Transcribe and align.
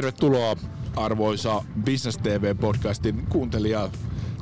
Tervetuloa 0.00 0.56
arvoisa 0.96 1.62
Business 1.84 2.18
TV-podcastin 2.18 3.26
kuuntelija 3.28 3.88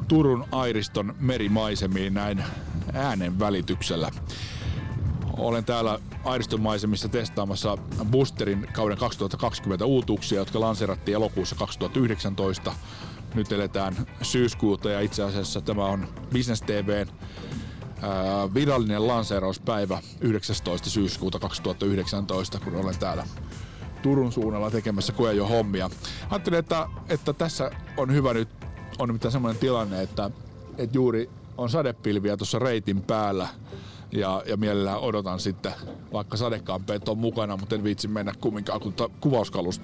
Turun 0.08 0.44
Airiston 0.52 1.14
merimaisemiin 1.20 2.14
näin 2.14 2.44
äänen 2.92 3.38
välityksellä. 3.38 4.10
Olen 5.38 5.64
täällä 5.64 5.98
Airiston 6.24 6.60
maisemissa 6.60 7.08
testaamassa 7.08 7.78
Boosterin 8.04 8.68
kauden 8.72 8.98
2020 8.98 9.84
uutuuksia, 9.84 10.38
jotka 10.38 10.60
lanseerattiin 10.60 11.14
elokuussa 11.14 11.56
2019. 11.56 12.72
Nyt 13.34 13.52
eletään 13.52 14.06
syyskuuta 14.22 14.90
ja 14.90 15.00
itse 15.00 15.22
asiassa 15.22 15.60
tämä 15.60 15.84
on 15.84 16.08
Business 16.32 16.62
TVn 16.62 17.08
virallinen 18.54 19.06
lanseerauspäivä 19.06 20.02
19. 20.20 20.90
syyskuuta 20.90 21.38
2019, 21.38 22.60
kun 22.60 22.76
olen 22.76 22.98
täällä 22.98 23.24
Turun 24.02 24.32
suunnalla 24.32 24.70
tekemässä 24.70 25.12
jo 25.36 25.46
hommia. 25.46 25.90
Ajattelin, 26.30 26.58
että, 26.58 26.88
että 27.08 27.32
tässä 27.32 27.70
on 27.96 28.12
hyvä 28.12 28.34
nyt, 28.34 28.48
on 28.98 29.08
nimittäin 29.08 29.32
semmoinen 29.32 29.60
tilanne, 29.60 30.02
että, 30.02 30.30
että 30.78 30.96
juuri 30.96 31.30
on 31.58 31.70
sadepilviä 31.70 32.36
tuossa 32.36 32.58
reitin 32.58 33.02
päällä 33.02 33.48
ja, 34.12 34.42
ja 34.46 34.56
mielellään 34.56 35.00
odotan 35.00 35.40
sitten, 35.40 35.72
vaikka 36.12 36.36
sadekampeet 36.36 37.08
on 37.08 37.18
mukana, 37.18 37.56
mutta 37.56 37.74
en 37.74 37.84
viitsi 37.84 38.08
mennä 38.08 38.32
kumminkaan, 38.40 38.80
kun 38.80 38.92
ta- 38.92 39.10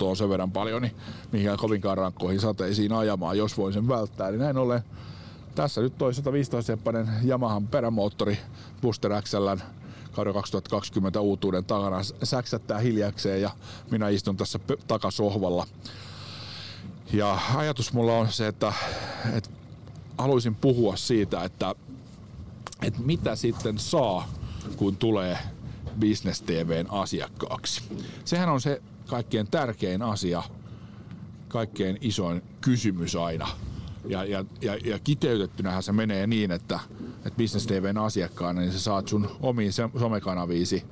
on 0.00 0.16
sen 0.16 0.28
verran 0.28 0.52
paljon, 0.52 0.82
niin 0.82 0.96
mihin 1.32 1.50
kovinkaan 1.56 1.98
rankkoihin 1.98 2.40
sateisiin 2.40 2.92
ajamaan, 2.92 3.38
jos 3.38 3.58
voin 3.58 3.72
sen 3.72 3.88
välttää. 3.88 4.30
Niin 4.30 4.40
näin 4.40 4.56
ollen 4.56 4.82
tässä 5.54 5.80
nyt 5.80 5.98
toi 5.98 6.12
115-seppainen 6.12 7.08
Yamahan 7.28 7.68
perämoottori 7.68 8.38
Booster 8.82 9.22
XLn 9.22 9.60
kauden 10.14 10.34
2020 10.34 11.20
uutuuden 11.20 11.64
takana 11.64 11.96
säksättää 12.22 12.78
hiljakseen 12.78 13.42
ja 13.42 13.50
minä 13.90 14.08
istun 14.08 14.36
tässä 14.36 14.58
takasohvalla. 14.88 15.66
Ja 17.12 17.38
ajatus 17.54 17.92
mulla 17.92 18.12
on 18.12 18.32
se, 18.32 18.46
että, 18.46 18.72
että 19.32 19.50
haluaisin 20.18 20.54
puhua 20.54 20.96
siitä, 20.96 21.44
että, 21.44 21.74
että 22.82 23.00
mitä 23.00 23.36
sitten 23.36 23.78
saa, 23.78 24.28
kun 24.76 24.96
tulee 24.96 25.38
Business 26.00 26.42
TVn 26.42 26.86
asiakkaaksi. 26.90 27.82
Sehän 28.24 28.48
on 28.48 28.60
se 28.60 28.82
kaikkein 29.06 29.46
tärkein 29.46 30.02
asia, 30.02 30.42
kaikkein 31.48 31.98
isoin 32.00 32.42
kysymys 32.60 33.16
aina 33.16 33.48
ja, 34.08 34.24
ja, 34.24 34.44
ja, 34.60 34.76
ja 34.84 34.98
kiteytettynähän 34.98 35.82
se 35.82 35.92
menee 35.92 36.26
niin, 36.26 36.50
että, 36.50 36.80
että 37.24 37.36
Business 37.36 37.66
TVn 37.66 37.98
asiakkaana 37.98 38.60
niin 38.60 38.72
sä 38.72 38.78
saat 38.78 39.08
sun 39.08 39.30
omiin 39.40 39.72
somekanaviisi 39.72 40.84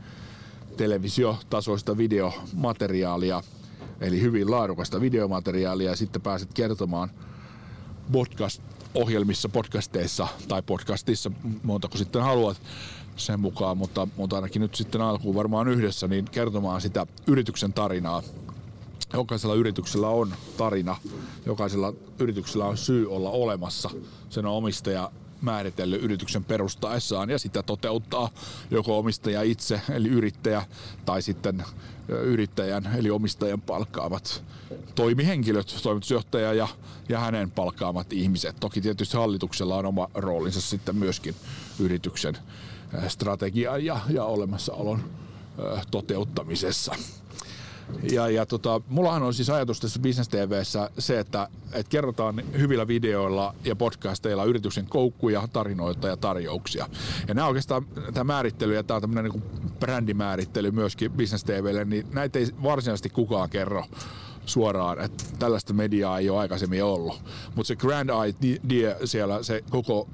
televisiotasoista 0.77 1.97
videomateriaalia, 1.97 3.43
eli 4.01 4.21
hyvin 4.21 4.51
laadukasta 4.51 5.01
videomateriaalia, 5.01 5.91
ja 5.91 5.97
sitten 5.97 6.23
pääset 6.23 6.55
kertomaan 6.55 7.11
podcast-ohjelmissa, 8.13 9.49
podcasteissa 9.49 10.29
tai 10.49 10.63
podcastissa, 10.63 11.31
montako 11.63 11.99
sitten 11.99 12.23
haluat 12.23 12.61
sen 13.17 13.41
mukaan, 13.41 13.79
mutta, 13.79 14.09
mutta 14.17 14.37
ainakin 14.37 14.63
nyt 14.63 14.75
sitten 14.75 15.01
alkuun 15.01 15.35
varmaan 15.35 15.69
yhdessä, 15.69 16.09
niin 16.09 16.25
kertomaan 16.25 16.81
sitä 16.81 17.07
yrityksen 17.27 17.73
tarinaa 17.73 18.23
jokaisella 19.13 19.55
yrityksellä 19.55 20.09
on 20.09 20.35
tarina, 20.57 20.97
jokaisella 21.47 21.95
yrityksellä 22.19 22.65
on 22.65 22.77
syy 22.77 23.11
olla 23.11 23.31
olemassa. 23.31 23.91
Sen 24.31 24.47
on 24.47 24.53
omistaja 24.53 25.11
määritellyt 25.43 26.03
yrityksen 26.03 26.45
perustaessaan 26.45 27.31
ja 27.31 27.39
sitä 27.39 27.63
toteuttaa 27.63 28.31
joko 28.71 28.99
omistaja 28.99 29.43
itse 29.43 29.81
eli 29.91 30.09
yrittäjä 30.09 30.63
tai 31.05 31.23
sitten 31.23 31.65
yrittäjän 32.09 32.91
eli 32.97 33.11
omistajan 33.11 33.61
palkkaavat 33.61 34.45
toimihenkilöt, 34.95 35.77
toimitusjohtaja 35.83 36.53
ja, 36.53 36.69
ja 37.09 37.21
hänen 37.21 37.51
palkkaamat 37.51 38.13
ihmiset. 38.13 38.57
Toki 38.61 38.81
tietysti 38.81 39.17
hallituksella 39.17 39.77
on 39.77 39.87
oma 39.87 40.09
roolinsa 40.15 40.61
sitten 40.61 40.97
myöskin 40.97 41.35
yrityksen 41.79 42.39
strategian 43.09 43.85
ja, 43.85 44.01
ja 44.09 44.25
olemassaolon 44.25 45.05
toteuttamisessa. 45.91 46.95
Ja, 48.13 48.29
ja 48.29 48.47
tota, 48.47 48.81
mullahan 48.89 49.23
on 49.23 49.35
siis 49.35 49.51
ajatus 49.51 49.81
tässä 49.81 50.01
Business 50.01 50.29
TVssä 50.29 50.91
se, 50.99 51.19
että, 51.19 51.49
että 51.73 51.91
kerrotaan 51.91 52.43
hyvillä 52.59 52.87
videoilla 52.87 53.55
ja 53.65 53.77
podcasteilla 53.77 54.45
yrityksen 54.45 54.87
koukkuja, 54.87 55.49
tarinoita 55.53 56.09
ja 56.09 56.17
tarjouksia. 56.17 56.89
Ja 57.29 57.35
nämä 57.35 57.47
oikeastaan, 57.47 57.87
tämä 58.15 58.25
määrittely 58.25 58.75
ja 58.75 58.83
tämä 58.83 58.97
on 58.97 59.01
tämmöinen 59.01 59.33
niin 59.33 59.43
brändimäärittely 59.81 60.71
myöskin 60.71 61.13
Business 61.13 61.45
TVlle, 61.45 61.85
niin 61.85 62.07
näitä 62.13 62.39
ei 62.39 62.47
varsinaisesti 62.63 63.11
kukaan 63.11 63.51
kerro 63.51 63.85
suoraan, 64.47 65.01
että 65.01 65.25
tällaista 65.39 65.73
mediaa 65.73 66.19
ei 66.19 66.31
ole 66.31 66.39
aikaisemmin 66.39 66.85
ollut. 66.85 67.23
Mutta 67.55 67.69
se 67.69 67.77
grand 67.77 68.11
idea 68.43 68.95
siellä, 69.05 69.43
se 69.43 69.65
koko 69.71 70.09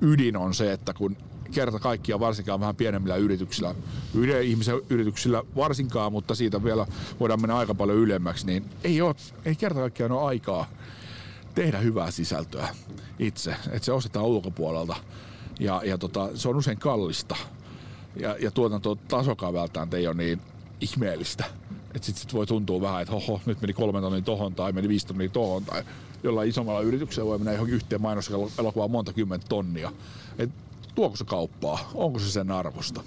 ydin 0.00 0.36
on 0.36 0.54
se, 0.54 0.72
että 0.72 0.94
kun 0.94 1.16
kerta 1.50 1.78
kaikkia 1.78 2.20
varsinkaan 2.20 2.60
vähän 2.60 2.76
pienemmillä 2.76 3.16
yrityksillä, 3.16 3.74
yhden 4.14 4.42
ihmisen 4.42 4.80
yrityksillä 4.90 5.42
varsinkaan, 5.56 6.12
mutta 6.12 6.34
siitä 6.34 6.64
vielä 6.64 6.86
voidaan 7.20 7.40
mennä 7.40 7.56
aika 7.56 7.74
paljon 7.74 7.98
ylemmäksi, 7.98 8.46
niin 8.46 8.64
ei, 8.84 9.00
ole, 9.00 9.14
ei 9.44 9.56
kerta 9.56 9.80
kaikkiaan 9.80 10.12
ole 10.12 10.28
aikaa 10.28 10.66
tehdä 11.54 11.78
hyvää 11.78 12.10
sisältöä 12.10 12.68
itse, 13.18 13.56
että 13.70 13.84
se 13.84 13.92
ostetaan 13.92 14.26
ulkopuolelta 14.26 14.96
ja, 15.60 15.82
ja 15.84 15.98
tota, 15.98 16.28
se 16.34 16.48
on 16.48 16.56
usein 16.56 16.78
kallista 16.78 17.36
ja, 18.16 18.36
ja 18.40 18.50
tuotanto 18.50 18.94
tasokaan 18.94 19.54
välttämättä 19.54 19.96
ei 19.96 20.06
ole 20.06 20.14
niin 20.14 20.40
ihmeellistä. 20.80 21.44
Että 21.94 22.06
sitten 22.06 22.22
sit 22.22 22.34
voi 22.34 22.46
tuntua 22.46 22.80
vähän, 22.80 23.02
että 23.02 23.12
hoho, 23.12 23.40
nyt 23.46 23.60
meni 23.60 23.72
kolme 23.72 24.00
tonnia 24.00 24.22
tohon 24.22 24.54
tai 24.54 24.72
meni 24.72 24.88
viisi 24.88 25.06
tonnia 25.06 25.28
tohon 25.28 25.64
tai 25.64 25.84
jollain 26.22 26.48
isommalla 26.48 26.80
yrityksellä 26.80 27.28
voi 27.28 27.38
mennä 27.38 27.52
johonkin 27.52 27.74
yhteen 27.74 28.02
mainoselokuvaan 28.02 28.90
monta 28.90 29.12
kymmentä 29.12 29.46
tonnia. 29.48 29.92
Et 30.38 30.50
tuoko 30.94 31.16
se 31.16 31.24
kauppaa, 31.24 31.90
onko 31.94 32.18
se 32.18 32.30
sen 32.30 32.50
arvosta. 32.50 33.02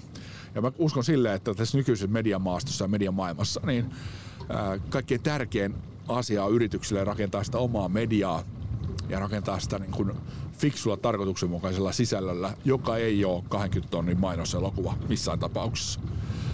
Ja 0.54 0.62
mä 0.62 0.72
uskon 0.78 1.04
silleen, 1.04 1.34
että 1.34 1.54
tässä 1.54 1.78
nykyisessä 1.78 2.06
mediamaastossa 2.12 2.84
ja 2.84 2.88
mediamaailmassa, 2.88 3.60
niin 3.66 3.94
kaikkein 4.88 5.22
tärkein 5.22 5.74
asia 6.08 6.46
yrityksille 6.46 7.04
rakentaa 7.04 7.44
sitä 7.44 7.58
omaa 7.58 7.88
mediaa 7.88 8.42
ja 9.08 9.20
rakentaa 9.20 9.60
sitä 9.60 9.78
niin 9.78 9.90
kuin 9.90 10.12
fiksulla 10.58 10.96
tarkoituksenmukaisella 10.96 11.92
sisällöllä, 11.92 12.56
joka 12.64 12.96
ei 12.96 13.24
ole 13.24 13.44
20 13.48 13.90
tonnin 13.90 14.20
mainoselokuva 14.20 14.94
missään 15.08 15.38
tapauksessa. 15.38 16.00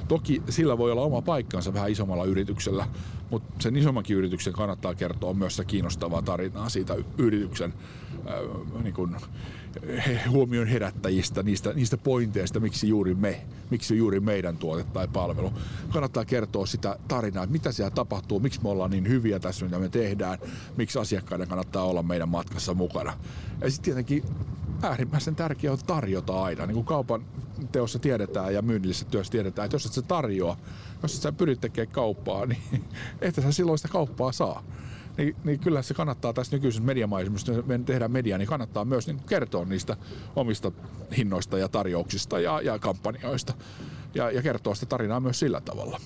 Toki 0.08 0.42
sillä 0.48 0.78
voi 0.78 0.92
olla 0.92 1.02
oma 1.02 1.22
paikkansa 1.22 1.74
vähän 1.74 1.90
isommalla 1.90 2.24
yrityksellä, 2.24 2.88
mutta 3.30 3.39
sen 3.60 3.76
isommankin 3.76 4.16
yrityksen 4.16 4.52
kannattaa 4.52 4.94
kertoa 4.94 5.34
myös 5.34 5.56
sitä 5.56 5.68
kiinnostavaa 5.68 6.22
tarinaa 6.22 6.68
siitä 6.68 6.96
yrityksen 7.18 7.74
äh, 8.26 8.82
niin 8.82 8.94
kuin, 8.94 9.16
he, 10.06 10.20
huomion 10.28 10.66
herättäjistä, 10.66 11.42
niistä, 11.42 11.72
niistä 11.72 11.96
pointeista, 11.96 12.60
miksi 12.60 12.88
juuri 12.88 13.14
me, 13.14 13.46
miksi 13.70 13.96
juuri 13.96 14.20
meidän 14.20 14.56
tuote 14.56 14.84
tai 14.84 15.08
palvelu. 15.08 15.52
Kannattaa 15.92 16.24
kertoa 16.24 16.66
sitä 16.66 16.96
tarinaa, 17.08 17.44
että 17.44 17.52
mitä 17.52 17.72
siellä 17.72 17.90
tapahtuu, 17.90 18.40
miksi 18.40 18.62
me 18.62 18.68
ollaan 18.68 18.90
niin 18.90 19.08
hyviä 19.08 19.38
tässä, 19.38 19.64
mitä 19.64 19.78
me 19.78 19.88
tehdään, 19.88 20.38
miksi 20.76 20.98
asiakkaiden 20.98 21.48
kannattaa 21.48 21.84
olla 21.84 22.02
meidän 22.02 22.28
matkassa 22.28 22.74
mukana. 22.74 23.12
Ja 23.60 23.70
sitten 23.70 23.84
tietenkin 23.84 24.24
äärimmäisen 24.82 25.36
tärkeää 25.36 25.72
on 25.72 25.78
tarjota 25.86 26.42
aina. 26.42 26.66
Niin 26.66 26.74
kuin 26.74 26.86
kaupan 26.86 27.24
teossa 27.72 27.98
tiedetään 27.98 28.54
ja 28.54 28.62
myynnillisessä 28.62 29.06
työssä 29.10 29.30
tiedetään, 29.30 29.66
että 29.66 29.74
jos 29.74 29.86
et 29.86 29.92
sä 29.92 30.02
tarjoa, 30.02 30.56
jos 31.02 31.16
et 31.16 31.22
sä 31.22 31.32
pyrit 31.32 31.60
tekemään 31.60 31.94
kauppaa, 31.94 32.46
niin 32.70 32.84
et 33.20 33.34
sä 33.34 33.52
silloin 33.52 33.78
sitä 33.78 33.88
kauppaa 33.88 34.32
saa. 34.32 34.62
Niin, 35.18 35.36
niin 35.44 35.60
kyllä 35.60 35.82
se 35.82 35.94
kannattaa 35.94 36.32
tässä 36.32 36.56
nykyisessä 36.56 36.82
mediamaisemassa, 36.82 37.52
jos 37.52 37.66
me 37.66 37.78
tehdään 37.78 38.10
mediaa, 38.10 38.38
niin 38.38 38.48
kannattaa 38.48 38.84
myös 38.84 39.06
niin 39.06 39.20
kertoa 39.28 39.64
niistä 39.64 39.96
omista 40.36 40.72
hinnoista 41.16 41.58
ja 41.58 41.68
tarjouksista 41.68 42.40
ja, 42.40 42.60
ja 42.60 42.78
kampanjoista. 42.78 43.54
Ja, 44.14 44.30
ja 44.30 44.42
kertoa 44.42 44.74
sitä 44.74 44.86
tarinaa 44.86 45.20
myös 45.20 45.38
sillä 45.38 45.60
tavalla. 45.60 46.00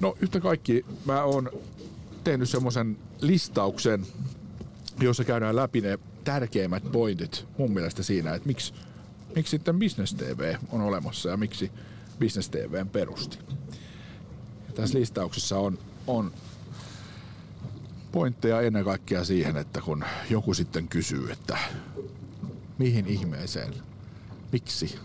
No 0.00 0.16
yhtä 0.20 0.40
kaikki 0.40 0.84
mä 1.04 1.22
oon 1.24 1.50
tehnyt 2.24 2.48
semmoisen 2.48 2.98
listauksen, 3.20 4.06
jossa 5.00 5.24
käydään 5.24 5.56
läpi 5.56 5.80
ne 5.80 5.98
tärkeimmät 6.28 6.92
pointit 6.92 7.46
mun 7.58 7.72
mielestä 7.72 8.02
siinä, 8.02 8.34
että 8.34 8.46
miksi, 8.46 8.74
miksi 9.36 9.50
sitten 9.50 9.78
Business 9.78 10.14
TV 10.14 10.56
on 10.72 10.80
olemassa 10.80 11.28
ja 11.28 11.36
miksi 11.36 11.72
Business 12.20 12.50
TV 12.50 12.86
perusti. 12.86 13.38
Ja 14.66 14.72
tässä 14.74 14.98
listauksessa 14.98 15.58
on, 15.58 15.78
on 16.06 16.32
pointteja 18.12 18.60
ennen 18.60 18.84
kaikkea 18.84 19.24
siihen, 19.24 19.56
että 19.56 19.80
kun 19.80 20.04
joku 20.30 20.54
sitten 20.54 20.88
kysyy, 20.88 21.30
että 21.30 21.58
mihin 22.78 23.06
ihmeeseen, 23.06 23.74
miksi, 24.52 24.98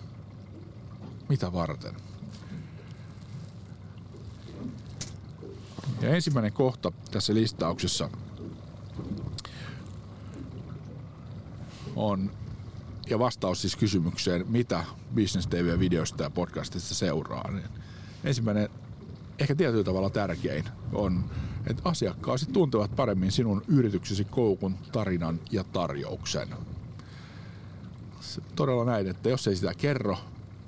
mitä 1.30 1.54
varten. 1.54 1.96
Ja 6.02 6.10
ensimmäinen 6.10 6.54
kohta 6.54 6.92
tässä 7.12 7.34
listauksessa 7.34 8.10
on, 12.04 12.32
ja 13.10 13.20
vastaus 13.20 13.62
siis 13.62 13.76
kysymykseen, 13.76 14.46
mitä 14.50 14.84
Business 15.16 15.48
TV-videosta 15.48 16.24
ja 16.24 16.30
podcastista 16.30 16.96
seuraa. 16.96 17.52
Niin 17.52 17.64
ensimmäinen 18.24 18.70
ehkä 19.40 19.56
tietyllä 19.56 19.84
tavalla 19.84 20.10
tärkein 20.10 20.66
on, 20.94 21.24
että 21.68 21.82
asiakkaasi 21.86 22.46
tuntevat 22.52 22.96
paremmin 22.96 23.32
sinun 23.32 23.62
yrityksesi 23.68 24.26
koukun, 24.26 24.76
tarinan 24.92 25.40
ja 25.52 25.64
tarjouksen. 25.64 26.50
Se, 28.20 28.42
todella 28.56 28.86
näin, 28.86 29.08
että 29.08 29.30
jos 29.30 29.48
ei 29.48 29.56
sitä 29.56 29.74
kerro, 29.78 30.18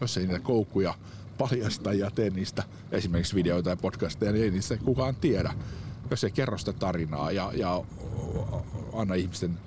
jos 0.01 0.17
ei 0.17 0.27
niitä 0.27 0.39
koukkuja 0.39 0.93
paljasta 1.37 1.93
ja 1.93 2.11
tee 2.11 2.29
niistä 2.29 2.63
esimerkiksi 2.91 3.35
videoita 3.35 3.69
ja 3.69 3.77
podcasteja, 3.77 4.31
niin 4.31 4.43
ei 4.43 4.51
niistä 4.51 4.77
kukaan 4.77 5.15
tiedä. 5.15 5.53
Jos 6.09 6.23
ei 6.23 6.31
kerro 6.31 6.57
sitä 6.57 6.73
tarinaa 6.73 7.31
ja, 7.31 7.51
ja 7.55 7.83
anna 8.93 9.15
ihmisten 9.15 9.57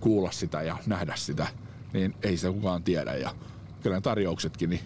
kuulla 0.00 0.30
sitä 0.30 0.62
ja 0.62 0.76
nähdä 0.86 1.16
sitä, 1.16 1.46
niin 1.92 2.14
ei 2.22 2.36
sitä 2.36 2.52
kukaan 2.52 2.82
tiedä. 2.82 3.14
Ja 3.14 3.34
kyllä 3.82 4.00
tarjouksetkin, 4.00 4.70
niin 4.70 4.80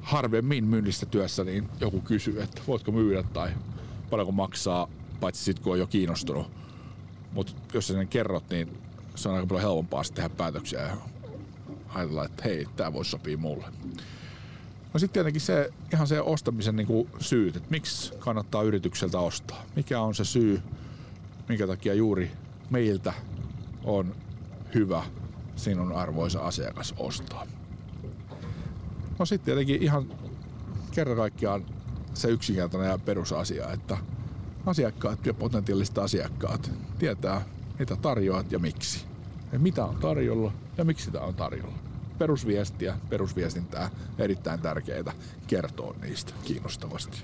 harvemmin 0.00 0.64
myynnistä 0.64 1.06
työssä 1.06 1.44
niin 1.44 1.68
joku 1.80 2.00
kysyy, 2.00 2.42
että 2.42 2.62
voitko 2.66 2.92
myydä 2.92 3.22
tai 3.22 3.50
paljonko 4.10 4.32
maksaa, 4.32 4.88
paitsi 5.20 5.44
sitten 5.44 5.64
kun 5.64 5.72
on 5.72 5.78
jo 5.78 5.86
kiinnostunut. 5.86 6.50
Mutta 7.32 7.52
jos 7.74 7.86
sen 7.86 8.08
kerrot, 8.08 8.50
niin 8.50 8.78
se 9.14 9.28
on 9.28 9.34
aika 9.34 9.46
paljon 9.46 9.62
helpompaa 9.62 10.02
tehdä 10.14 10.28
päätöksiä 10.28 10.80
ja 10.80 10.96
ajatella, 11.88 12.24
että 12.24 12.42
hei, 12.44 12.66
tämä 12.76 12.92
voisi 12.92 13.10
sopia 13.10 13.38
mulle. 13.38 13.66
No 14.94 14.98
sitten 15.00 15.12
tietenkin 15.12 15.40
se, 15.40 15.70
ihan 15.92 16.06
se 16.06 16.20
ostamisen 16.20 16.76
niin 16.76 16.86
kuin 16.86 17.08
syyt, 17.20 17.56
että 17.56 17.70
miksi 17.70 18.12
kannattaa 18.18 18.62
yritykseltä 18.62 19.18
ostaa. 19.18 19.62
Mikä 19.76 20.00
on 20.00 20.14
se 20.14 20.24
syy, 20.24 20.62
minkä 21.48 21.66
takia 21.66 21.94
juuri 21.94 22.30
meiltä 22.70 23.12
on 23.86 24.14
hyvä 24.74 25.04
sinun 25.56 25.92
arvoisa 25.92 26.40
asiakas 26.40 26.94
ostaa. 26.98 27.46
No 29.18 29.26
sitten 29.26 29.44
tietenkin 29.44 29.82
ihan 29.82 30.06
kerta 30.90 31.16
kaikkiaan 31.16 31.64
se 32.14 32.28
yksinkertainen 32.28 32.90
ja 32.90 32.98
perusasia, 32.98 33.72
että 33.72 33.98
asiakkaat 34.66 35.26
ja 35.26 35.34
potentiaaliset 35.34 35.98
asiakkaat 35.98 36.70
tietää, 36.98 37.44
mitä 37.78 37.96
tarjoat 37.96 38.52
ja 38.52 38.58
miksi. 38.58 39.04
Ja 39.52 39.58
mitä 39.58 39.84
on 39.84 39.96
tarjolla 39.96 40.52
ja 40.78 40.84
miksi 40.84 41.04
sitä 41.04 41.20
on 41.20 41.34
tarjolla. 41.34 41.78
Perusviestiä, 42.18 42.98
perusviestintää, 43.08 43.90
erittäin 44.18 44.60
tärkeää 44.60 45.12
kertoa 45.46 45.94
niistä 46.02 46.32
kiinnostavasti. 46.44 47.22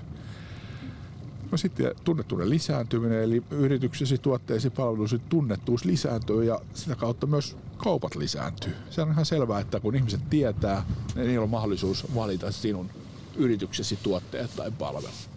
No 1.53 1.57
sitten 1.57 1.95
tunnettuuden 2.03 2.49
lisääntyminen, 2.49 3.23
eli 3.23 3.43
yrityksesi, 3.51 4.17
tuotteesi, 4.17 4.69
palvelusi 4.69 5.19
tunnettuus 5.29 5.85
lisääntyy 5.85 6.43
ja 6.43 6.59
sitä 6.73 6.95
kautta 6.95 7.27
myös 7.27 7.57
kaupat 7.77 8.15
lisääntyy. 8.15 8.75
Se 8.89 9.01
on 9.01 9.11
ihan 9.11 9.25
selvää, 9.25 9.59
että 9.59 9.79
kun 9.79 9.95
ihmiset 9.95 10.29
tietää, 10.29 10.85
niin 11.15 11.27
niillä 11.27 11.43
on 11.43 11.49
mahdollisuus 11.49 12.15
valita 12.15 12.51
sinun 12.51 12.89
yrityksesi 13.35 13.99
tuotteet 14.03 14.55
tai 14.55 14.71
palvelut. 14.71 15.29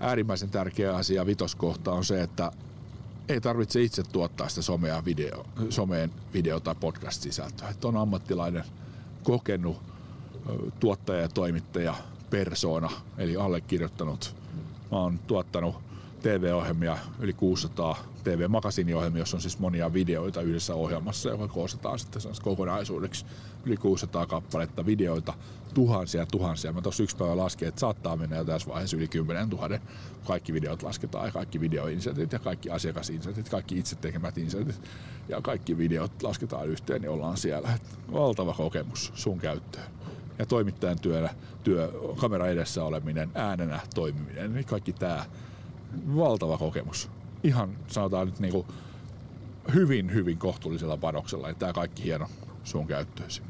Äärimmäisen 0.00 0.50
tärkeä 0.50 0.96
asia 0.96 1.26
vitoskohta 1.26 1.92
on 1.92 2.04
se, 2.04 2.22
että 2.22 2.52
ei 3.28 3.40
tarvitse 3.40 3.82
itse 3.82 4.02
tuottaa 4.02 4.48
sitä 4.48 4.62
somea 4.62 5.04
video, 5.04 5.46
someen 5.70 6.10
video- 6.34 6.60
tai 6.60 6.74
podcast-sisältöä. 6.74 7.68
Että 7.68 7.88
on 7.88 7.96
ammattilainen, 7.96 8.64
kokenut 9.22 9.82
tuottaja 10.80 11.20
ja 11.20 11.28
toimittaja, 11.28 11.94
persona, 12.32 12.90
eli 13.18 13.36
allekirjoittanut. 13.36 14.36
Mä 14.90 14.98
oon 14.98 15.18
tuottanut 15.18 15.74
TV-ohjelmia, 16.22 16.98
yli 17.20 17.32
600 17.32 17.98
TV-makasiniohjelmia, 18.24 19.20
jossa 19.20 19.36
on 19.36 19.40
siis 19.40 19.58
monia 19.58 19.92
videoita 19.92 20.40
yhdessä 20.40 20.74
ohjelmassa, 20.74 21.28
joka 21.28 21.48
koostetaan 21.48 21.98
sitten 21.98 22.22
kokonaisuudeksi 22.42 23.26
yli 23.64 23.76
600 23.76 24.26
kappaletta 24.26 24.86
videoita, 24.86 25.34
tuhansia 25.74 26.26
tuhansia. 26.26 26.72
Mä 26.72 26.80
tuossa 26.80 27.02
yksi 27.02 27.16
päivä 27.16 27.36
laskin, 27.36 27.68
että 27.68 27.80
saattaa 27.80 28.16
mennä 28.16 28.36
jo 28.36 28.44
tässä 28.44 28.68
vaiheessa 28.68 28.96
yli 28.96 29.08
10 29.08 29.48
000. 29.48 29.78
Kaikki 30.26 30.52
videot 30.52 30.82
lasketaan 30.82 31.26
ja 31.26 31.32
kaikki 31.32 31.60
videoinsertit 31.60 32.32
ja 32.32 32.38
kaikki 32.38 32.70
asiakasinsertit, 32.70 33.48
kaikki 33.48 33.78
itse 33.78 33.96
tekemät 33.96 34.38
insertit 34.38 34.80
ja 35.28 35.40
kaikki 35.40 35.78
videot 35.78 36.22
lasketaan 36.22 36.68
yhteen, 36.68 37.02
niin 37.02 37.10
ollaan 37.10 37.36
siellä. 37.36 37.74
Et 37.74 38.12
valtava 38.12 38.54
kokemus 38.54 39.12
sun 39.14 39.38
käyttöön 39.38 40.01
ja 40.42 40.46
toimittajan 40.46 40.98
työ, 40.98 41.28
työ, 41.64 41.92
kamera 42.20 42.46
edessä 42.46 42.84
oleminen, 42.84 43.30
äänenä 43.34 43.80
toimiminen, 43.94 44.52
niin 44.52 44.64
kaikki 44.64 44.92
tämä 44.92 45.24
valtava 46.16 46.58
kokemus. 46.58 47.10
Ihan 47.42 47.76
sanotaan 47.86 48.26
nyt 48.26 48.40
niinku 48.40 48.66
hyvin, 49.74 50.14
hyvin 50.14 50.38
kohtuullisella 50.38 50.96
panoksella, 50.96 51.48
että 51.48 51.60
tämä 51.60 51.72
kaikki 51.72 52.04
hieno 52.04 52.28
sun 52.64 52.86
käyttöösi. 52.86 53.42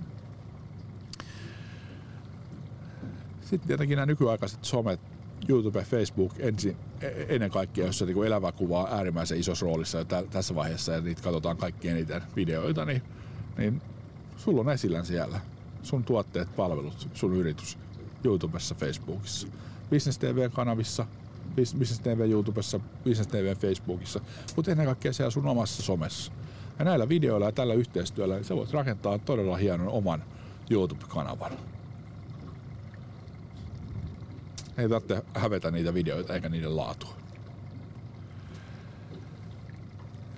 Sitten 3.41 3.67
tietenkin 3.67 3.97
nämä 3.97 4.07
nykyaikaiset 4.07 4.65
somet, 4.65 5.01
YouTube, 5.49 5.83
Facebook 5.83 6.33
ensin, 6.39 6.77
e-, 7.01 7.27
ennen 7.29 7.51
kaikkea, 7.51 7.87
jossa 7.87 8.07
niin 8.07 8.27
elävä 8.27 8.53
kuva 8.53 8.83
on 8.83 8.93
äärimmäisen 8.93 9.41
isossa 9.41 9.67
roolissa 9.67 9.99
jo 9.99 10.05
tässä 10.05 10.55
vaiheessa 10.55 10.93
ja 10.93 11.01
niitä 11.01 11.23
katsotaan 11.23 11.57
kaikki 11.57 11.89
eniten 11.89 12.23
videoita, 12.37 12.85
niin, 12.85 13.03
niin 13.59 13.83
sulla 14.37 14.61
on 14.61 14.71
esillä 14.71 15.05
siellä 15.05 15.41
sun 15.83 16.05
tuotteet, 16.05 16.57
palvelut, 16.57 17.09
sun 17.15 17.37
yritys 17.37 17.79
YouTubessa, 18.25 18.75
Facebookissa, 18.75 19.49
Business 19.91 20.19
TV-kanavissa, 20.19 21.07
Business 21.57 22.01
TV 22.01 22.31
YouTubessa, 22.31 22.81
Business 23.05 23.31
TV 23.31 23.57
Facebookissa, 23.57 24.21
mutta 24.57 24.71
ennen 24.71 24.87
kaikkea 24.87 25.13
siellä 25.13 25.31
sun 25.31 25.47
omassa 25.47 25.83
somessa. 25.83 26.33
Ja 26.79 26.85
näillä 26.85 27.09
videoilla 27.09 27.47
ja 27.47 27.53
tällä 27.53 27.75
yhteistyöllä 27.75 28.35
niin 28.35 28.45
sä 28.45 28.57
voit 28.57 28.73
rakentaa 28.73 29.19
todella 29.19 29.57
hienon 29.57 29.89
oman 29.89 30.25
YouTube-kanavan. 30.71 31.53
Ei 34.79 34.89
tarvitse 34.89 35.23
hävetä 35.35 35.71
niitä 35.71 35.95
videoita 35.95 36.35
eikä 36.35 36.49
niiden 36.49 36.77
laatua. 36.77 37.15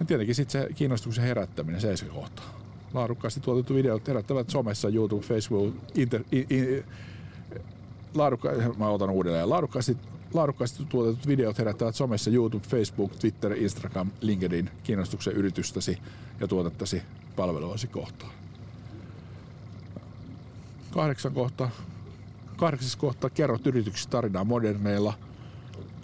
Ja 0.00 0.06
tietenkin 0.06 0.34
sitten 0.34 0.62
se 0.62 0.74
kiinnostuksen 0.74 1.24
herättäminen, 1.24 1.80
se 1.80 2.04
kohtaa 2.04 2.63
laadukkaasti 2.94 3.40
tuotettu 3.40 3.74
videot 3.74 4.08
herättävät 4.08 4.50
somessa, 4.50 4.88
YouTube, 4.88 5.26
Facebook, 5.26 5.74
inter, 5.94 6.22
in, 6.32 6.46
in, 6.50 6.84
laadukka, 8.14 8.50
mä 8.78 8.88
otan 8.88 9.10
uudelleen, 9.10 9.50
laadukkaasti, 9.50 9.96
laadukkaasti 10.34 10.84
tuotetut 10.84 11.26
videot 11.26 11.58
herättävät 11.58 11.94
somessa 11.94 12.30
YouTube, 12.30 12.66
Facebook, 12.68 13.16
Twitter, 13.16 13.52
Instagram, 13.52 14.10
LinkedIn 14.20 14.70
kiinnostuksen 14.82 15.32
yritystäsi 15.32 15.98
ja 16.40 16.48
tuotettasi 16.48 17.02
palveluasi 17.36 17.86
kohtaan. 17.86 18.32
Kahdeksan 20.90 21.32
kohta. 21.32 21.70
Kahdeksas 22.56 22.96
kohta 22.96 23.30
kerrot 23.30 23.66
yrityksistä 23.66 24.10
tarinaa 24.10 24.44
moderneilla, 24.44 25.14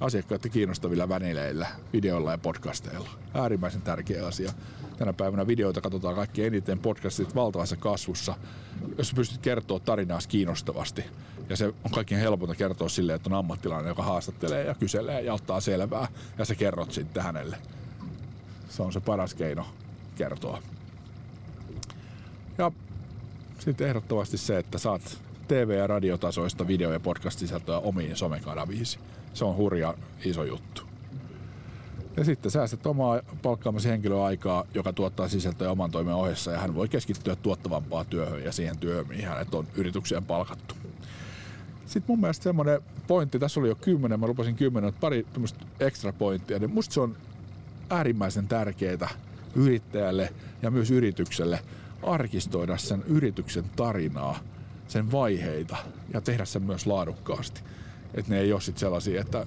asiakkaita 0.00 0.48
kiinnostavilla 0.48 1.08
välineillä, 1.08 1.66
videoilla 1.92 2.30
ja 2.30 2.38
podcasteilla. 2.38 3.10
Äärimmäisen 3.34 3.82
tärkeä 3.82 4.26
asia 4.26 4.52
tänä 4.98 5.12
päivänä 5.12 5.46
videoita 5.46 5.80
katsotaan 5.80 6.14
kaikki 6.14 6.44
eniten 6.44 6.78
podcastit 6.78 7.34
valtavassa 7.34 7.76
kasvussa, 7.76 8.34
jos 8.98 9.14
pystyt 9.14 9.40
kertoa 9.40 9.80
tarinaa 9.80 10.18
kiinnostavasti. 10.28 11.04
Ja 11.48 11.56
se 11.56 11.66
on 11.66 11.90
kaikkein 11.94 12.20
helpointa 12.20 12.54
kertoa 12.54 12.88
sille, 12.88 13.14
että 13.14 13.30
on 13.30 13.38
ammattilainen, 13.38 13.88
joka 13.88 14.02
haastattelee 14.02 14.64
ja 14.64 14.74
kyselee 14.74 15.22
ja 15.22 15.34
ottaa 15.34 15.60
selvää 15.60 16.08
ja 16.38 16.44
sä 16.44 16.54
kerrot 16.54 16.92
sitten 16.92 17.22
hänelle. 17.22 17.58
Se 18.68 18.82
on 18.82 18.92
se 18.92 19.00
paras 19.00 19.34
keino 19.34 19.66
kertoa. 20.14 20.62
Ja 22.58 22.72
sitten 23.58 23.88
ehdottomasti 23.88 24.38
se, 24.38 24.58
että 24.58 24.78
saat 24.78 25.18
TV- 25.50 25.70
ja 25.70 25.86
radiotasoista 25.86 26.66
video- 26.66 26.92
ja 26.92 27.00
podcast-sisältöä 27.00 27.78
omiin 27.78 28.16
somekanaviisi. 28.16 28.98
Se 29.34 29.44
on 29.44 29.56
hurja 29.56 29.94
iso 30.24 30.44
juttu. 30.44 30.82
Ja 32.16 32.24
sitten 32.24 32.50
säästät 32.50 32.86
omaa 32.86 33.20
palkkaamasi 33.42 33.88
henkilöaikaa, 33.88 34.64
joka 34.74 34.92
tuottaa 34.92 35.28
sisältöä 35.28 35.70
oman 35.70 35.90
toimen 35.90 36.14
ohessa 36.14 36.50
ja 36.50 36.58
hän 36.58 36.74
voi 36.74 36.88
keskittyä 36.88 37.36
tuottavampaan 37.36 38.06
työhön 38.06 38.44
ja 38.44 38.52
siihen 38.52 38.78
työhön, 38.78 39.08
mihin 39.08 39.28
hänet 39.28 39.54
on 39.54 39.66
yritykseen 39.74 40.24
palkattu. 40.24 40.74
Sitten 41.86 42.04
mun 42.08 42.20
mielestä 42.20 42.42
semmoinen 42.42 42.80
pointti, 43.06 43.38
tässä 43.38 43.60
oli 43.60 43.68
jo 43.68 43.74
kymmenen, 43.74 44.20
mä 44.20 44.26
lupasin 44.26 44.56
kymmenen, 44.56 44.94
pari 44.94 45.26
extra 45.80 46.12
pointtia, 46.12 46.58
niin 46.58 46.70
musta 46.70 46.94
se 46.94 47.00
on 47.00 47.16
äärimmäisen 47.90 48.48
tärkeää 48.48 49.08
yrittäjälle 49.54 50.32
ja 50.62 50.70
myös 50.70 50.90
yritykselle 50.90 51.60
arkistoida 52.02 52.76
sen 52.76 53.02
yrityksen 53.06 53.64
tarinaa, 53.76 54.38
sen 54.90 55.12
vaiheita 55.12 55.76
ja 56.14 56.20
tehdä 56.20 56.44
sen 56.44 56.62
myös 56.62 56.86
laadukkaasti. 56.86 57.60
Että 58.14 58.32
ne 58.32 58.40
ei 58.40 58.52
ole 58.52 58.60
sit 58.60 58.78
sellaisia, 58.78 59.20
että 59.20 59.46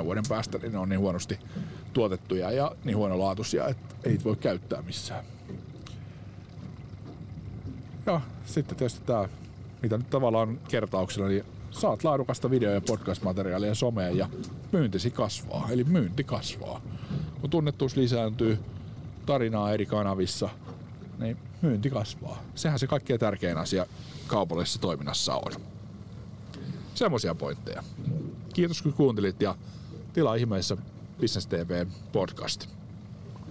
10-20 0.00 0.04
vuoden 0.04 0.24
päästä 0.28 0.58
niin 0.58 0.72
ne 0.72 0.78
on 0.78 0.88
niin 0.88 0.98
huonosti 0.98 1.38
tuotettuja 1.92 2.50
ja 2.50 2.72
niin 2.84 2.96
huonolaatuisia, 2.96 3.68
että 3.68 3.94
ei 4.04 4.18
voi 4.24 4.36
käyttää 4.36 4.82
missään. 4.82 5.24
Ja 8.06 8.20
sitten 8.44 8.76
tietysti 8.76 9.00
tämä, 9.06 9.28
mitä 9.82 9.98
nyt 9.98 10.10
tavallaan 10.10 10.60
kertauksella, 10.68 11.28
niin 11.28 11.44
saat 11.70 12.04
laadukasta 12.04 12.50
video- 12.50 12.70
ja 12.70 12.80
podcast-materiaalia 12.80 13.74
someen 13.74 14.16
ja 14.16 14.28
myyntisi 14.72 15.10
kasvaa, 15.10 15.68
eli 15.70 15.84
myynti 15.84 16.24
kasvaa. 16.24 16.80
Kun 17.40 17.50
tunnettuus 17.50 17.96
lisääntyy, 17.96 18.58
tarinaa 19.26 19.72
eri 19.72 19.86
kanavissa, 19.86 20.48
niin 21.18 21.36
myynti 21.64 21.90
kasvaa. 21.90 22.42
Sehän 22.54 22.78
se 22.78 22.86
kaikkein 22.86 23.20
tärkein 23.20 23.58
asia 23.58 23.86
kaupallisessa 24.26 24.80
toiminnassa 24.80 25.34
on. 25.34 25.52
semmoisia 26.94 27.34
pointteja. 27.34 27.82
Kiitos 28.54 28.82
kun 28.82 28.92
kuuntelit 28.92 29.42
ja 29.42 29.54
tilaa 30.12 30.34
ihmeessä 30.34 30.76
Business 31.20 31.46
TV 31.46 31.86
podcast. 32.12 32.66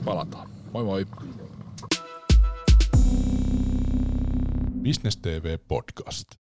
Palataan. 0.06 0.50
Moi 0.74 0.84
moi. 0.84 1.06
Business 4.84 5.18
TV 5.18 5.58
Podcast. 5.68 6.43